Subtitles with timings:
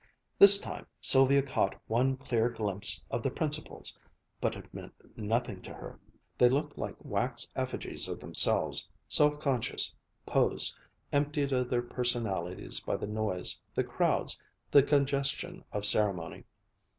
[0.39, 3.99] This time Sylvia caught one clear glimpse of the principals,
[4.41, 5.99] but it meant nothing to her.
[6.39, 9.93] They looked like wax effigies of themselves, self conscious,
[10.25, 10.75] posed,
[11.13, 14.41] emptied of their personalities by the noise, the crowds,
[14.71, 16.45] the congestion of ceremony.